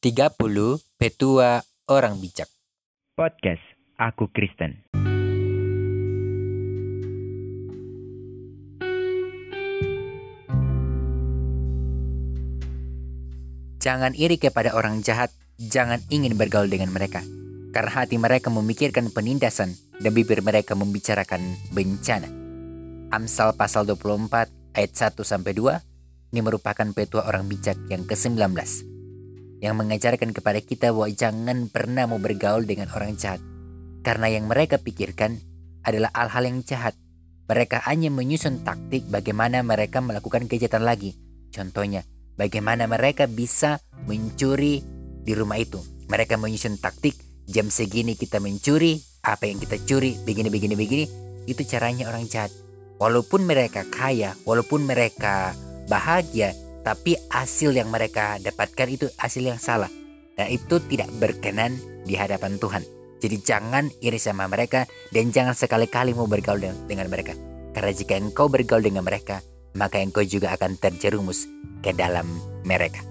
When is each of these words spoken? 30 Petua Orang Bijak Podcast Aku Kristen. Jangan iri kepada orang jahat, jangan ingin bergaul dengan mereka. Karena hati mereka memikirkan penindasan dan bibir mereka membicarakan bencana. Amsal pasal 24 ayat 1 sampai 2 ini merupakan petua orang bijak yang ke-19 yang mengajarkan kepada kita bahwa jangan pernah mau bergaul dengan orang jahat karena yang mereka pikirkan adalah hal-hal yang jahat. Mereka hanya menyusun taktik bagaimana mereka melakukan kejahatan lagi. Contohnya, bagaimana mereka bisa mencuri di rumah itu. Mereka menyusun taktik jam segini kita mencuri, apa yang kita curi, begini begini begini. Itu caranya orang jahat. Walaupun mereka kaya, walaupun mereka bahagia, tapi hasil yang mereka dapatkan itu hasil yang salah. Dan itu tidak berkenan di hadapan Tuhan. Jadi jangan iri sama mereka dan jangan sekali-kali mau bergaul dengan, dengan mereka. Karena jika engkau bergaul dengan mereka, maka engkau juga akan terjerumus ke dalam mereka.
30 0.00 0.32
Petua 0.96 1.60
Orang 1.84 2.24
Bijak 2.24 2.48
Podcast 3.12 3.60
Aku 4.00 4.32
Kristen. 4.32 4.88
Jangan 13.76 14.16
iri 14.16 14.40
kepada 14.40 14.72
orang 14.72 15.04
jahat, 15.04 15.28
jangan 15.60 16.00
ingin 16.08 16.32
bergaul 16.40 16.72
dengan 16.72 16.96
mereka. 16.96 17.20
Karena 17.76 18.00
hati 18.00 18.16
mereka 18.16 18.48
memikirkan 18.48 19.12
penindasan 19.12 19.76
dan 20.00 20.16
bibir 20.16 20.40
mereka 20.40 20.72
membicarakan 20.72 21.44
bencana. 21.76 22.32
Amsal 23.12 23.52
pasal 23.52 23.84
24 23.84 24.48
ayat 24.80 24.92
1 24.96 25.12
sampai 25.20 25.52
2 25.52 26.32
ini 26.32 26.40
merupakan 26.40 26.88
petua 26.96 27.28
orang 27.28 27.44
bijak 27.52 27.76
yang 27.92 28.08
ke-19 28.08 28.89
yang 29.60 29.76
mengajarkan 29.76 30.32
kepada 30.32 30.60
kita 30.64 30.92
bahwa 30.92 31.08
jangan 31.12 31.68
pernah 31.68 32.08
mau 32.08 32.16
bergaul 32.16 32.64
dengan 32.64 32.88
orang 32.96 33.16
jahat 33.16 33.40
karena 34.00 34.32
yang 34.32 34.48
mereka 34.48 34.80
pikirkan 34.80 35.36
adalah 35.84 36.08
hal-hal 36.16 36.48
yang 36.48 36.58
jahat. 36.64 36.96
Mereka 37.50 37.82
hanya 37.84 38.08
menyusun 38.08 38.62
taktik 38.62 39.04
bagaimana 39.10 39.60
mereka 39.60 39.98
melakukan 40.00 40.46
kejahatan 40.46 40.86
lagi. 40.86 41.18
Contohnya, 41.50 42.06
bagaimana 42.38 42.86
mereka 42.86 43.26
bisa 43.26 43.82
mencuri 44.06 44.80
di 45.20 45.32
rumah 45.34 45.58
itu. 45.58 45.82
Mereka 46.06 46.38
menyusun 46.38 46.78
taktik 46.78 47.18
jam 47.50 47.68
segini 47.68 48.14
kita 48.14 48.38
mencuri, 48.38 49.02
apa 49.26 49.50
yang 49.50 49.58
kita 49.58 49.82
curi, 49.82 50.14
begini 50.22 50.48
begini 50.48 50.74
begini. 50.78 51.04
Itu 51.50 51.66
caranya 51.66 52.06
orang 52.06 52.30
jahat. 52.30 52.54
Walaupun 53.02 53.42
mereka 53.42 53.82
kaya, 53.88 54.38
walaupun 54.46 54.86
mereka 54.86 55.56
bahagia, 55.90 56.54
tapi 56.90 57.14
hasil 57.30 57.70
yang 57.70 57.86
mereka 57.86 58.42
dapatkan 58.42 58.88
itu 58.90 59.06
hasil 59.14 59.46
yang 59.46 59.62
salah. 59.62 59.86
Dan 60.34 60.50
itu 60.50 60.82
tidak 60.90 61.06
berkenan 61.22 61.78
di 62.02 62.18
hadapan 62.18 62.58
Tuhan. 62.58 62.82
Jadi 63.22 63.36
jangan 63.46 63.86
iri 64.02 64.18
sama 64.18 64.50
mereka 64.50 64.90
dan 65.14 65.30
jangan 65.30 65.54
sekali-kali 65.54 66.18
mau 66.18 66.26
bergaul 66.26 66.58
dengan, 66.58 66.78
dengan 66.90 67.06
mereka. 67.06 67.38
Karena 67.70 67.94
jika 67.94 68.18
engkau 68.18 68.50
bergaul 68.50 68.82
dengan 68.82 69.06
mereka, 69.06 69.38
maka 69.78 70.02
engkau 70.02 70.26
juga 70.26 70.50
akan 70.58 70.74
terjerumus 70.82 71.46
ke 71.78 71.94
dalam 71.94 72.26
mereka. 72.66 73.09